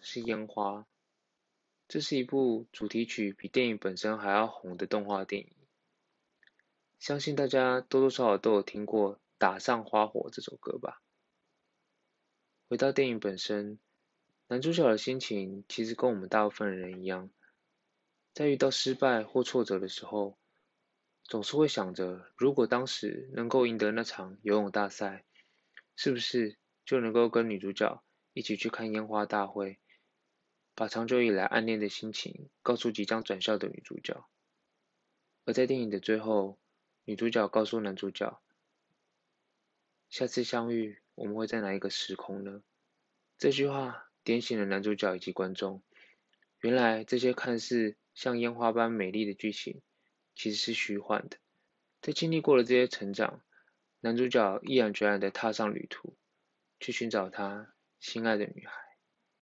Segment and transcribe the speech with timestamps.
[0.00, 0.86] 是烟花，
[1.88, 5.50] 这是一部主题曲比电影本身还要红的动画电影。
[6.98, 11.02] 相信大家多多少少都有听过《打上花火》这首歌吧？
[12.68, 13.78] 回到电影本身，
[14.48, 17.30] 男主角的心情其实跟我们大部分人一样，
[18.32, 20.38] 在遇到失败或挫折的时候，
[21.22, 25.24] 总是会想着，如果当时能够赢得那场游泳大赛，
[25.94, 26.56] 是不是
[26.86, 28.02] 就能够跟女主角
[28.34, 29.78] 一起去看烟花大会，
[30.74, 34.28] 把长久以来暗恋的心情告诉即将转校的女主角？
[35.44, 36.58] 而在电影的最后，
[37.04, 38.42] 女主角告诉男主角
[40.10, 42.62] ：“下次相遇，我们会在哪一个时空呢？”
[43.38, 45.82] 这句话点醒了男主角以及观众。
[46.60, 49.82] 原来这些看似像烟花般美丽的剧情，
[50.34, 51.36] 其实是虚幻的。
[52.00, 53.42] 在经历过了这些成长，
[54.00, 56.16] 男主角毅然决然地踏上旅途，
[56.80, 57.73] 去寻找他
[58.04, 58.93] 心爱的女孩。